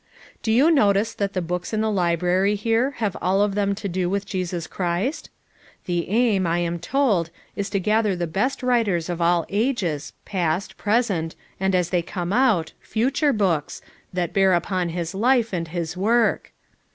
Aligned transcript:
"Do 0.41 0.51
you 0.51 0.71
notice 0.71 1.13
that 1.13 1.33
the 1.33 1.43
books 1.43 1.73
in 1.73 1.81
the 1.81 1.91
library 1.91 2.55
here 2.55 2.95
have 2.97 3.15
all 3.21 3.43
of 3.43 3.53
them 3.53 3.75
to 3.75 3.87
do 3.87 4.09
with 4.09 4.25
Jesus 4.25 4.65
Christ? 4.65 5.29
The 5.85 6.09
aim, 6.09 6.47
I 6.47 6.57
am 6.57 6.79
told, 6.79 7.29
is 7.55 7.69
to 7.69 7.79
gather 7.79 8.15
the 8.15 8.25
best 8.25 8.63
writ 8.63 8.87
ings 8.87 9.09
of 9.09 9.21
all 9.21 9.45
ages, 9.47 10.13
past, 10.25 10.75
present, 10.75 11.35
and, 11.59 11.75
as 11.75 11.91
they 11.91 12.01
come 12.01 12.33
out, 12.33 12.73
future 12.79 13.31
books, 13.31 13.79
that 14.11 14.33
bear 14.33 14.53
upon 14.53 14.89
his 14.89 15.13
life, 15.13 15.53
and 15.53 15.67
his 15.67 15.95
work. 15.95 16.51